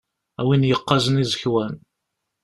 [0.39, 1.73] A win yeqqazen iẓekwan.